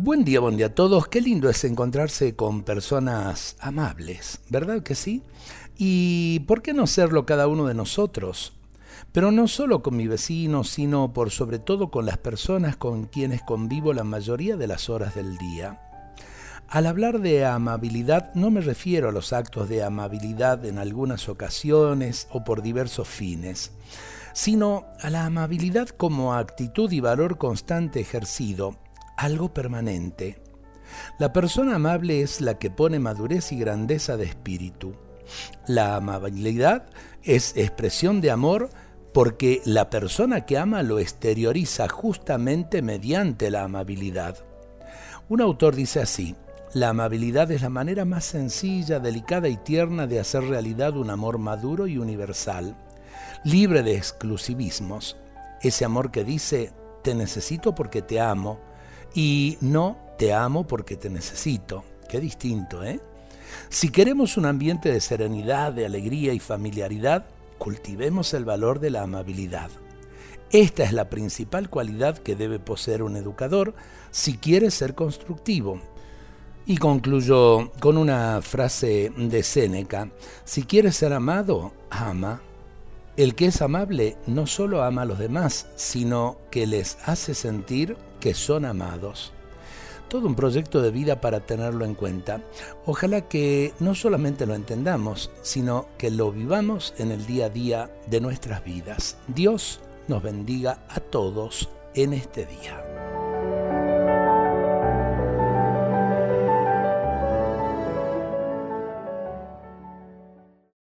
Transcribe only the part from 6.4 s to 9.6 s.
¿por qué no serlo cada uno de nosotros? Pero no